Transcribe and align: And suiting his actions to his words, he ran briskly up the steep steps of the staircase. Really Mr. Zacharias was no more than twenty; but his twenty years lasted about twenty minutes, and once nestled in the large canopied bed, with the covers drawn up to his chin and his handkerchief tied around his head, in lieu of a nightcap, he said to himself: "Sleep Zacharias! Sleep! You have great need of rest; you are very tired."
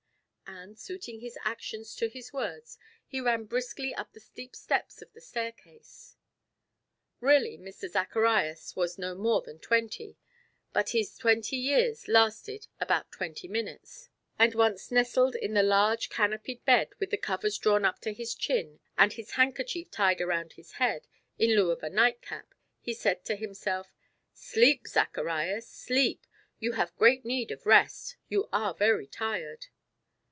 And 0.53 0.77
suiting 0.77 1.21
his 1.21 1.37
actions 1.45 1.95
to 1.95 2.07
his 2.09 2.33
words, 2.33 2.77
he 3.07 3.21
ran 3.21 3.45
briskly 3.45 3.95
up 3.95 4.11
the 4.11 4.19
steep 4.19 4.53
steps 4.55 5.01
of 5.01 5.11
the 5.13 5.21
staircase. 5.21 6.17
Really 7.21 7.57
Mr. 7.57 7.89
Zacharias 7.89 8.75
was 8.75 8.99
no 8.99 9.15
more 9.15 9.41
than 9.41 9.59
twenty; 9.59 10.17
but 10.73 10.89
his 10.89 11.17
twenty 11.17 11.55
years 11.55 12.07
lasted 12.09 12.67
about 12.81 13.11
twenty 13.13 13.47
minutes, 13.47 14.09
and 14.37 14.53
once 14.53 14.91
nestled 14.91 15.35
in 15.35 15.53
the 15.55 15.63
large 15.63 16.09
canopied 16.09 16.63
bed, 16.65 16.89
with 16.99 17.09
the 17.11 17.17
covers 17.17 17.57
drawn 17.57 17.83
up 17.85 17.99
to 18.01 18.11
his 18.13 18.35
chin 18.35 18.81
and 18.97 19.13
his 19.13 19.31
handkerchief 19.31 19.89
tied 19.89 20.19
around 20.21 20.53
his 20.53 20.73
head, 20.73 21.07
in 21.39 21.55
lieu 21.55 21.71
of 21.71 21.81
a 21.81 21.89
nightcap, 21.89 22.53
he 22.81 22.93
said 22.93 23.23
to 23.25 23.35
himself: 23.37 23.95
"Sleep 24.33 24.85
Zacharias! 24.85 25.67
Sleep! 25.69 26.27
You 26.59 26.73
have 26.73 26.95
great 26.97 27.23
need 27.25 27.49
of 27.51 27.65
rest; 27.65 28.17
you 28.27 28.47
are 28.51 28.73
very 28.75 29.07
tired." 29.07 29.67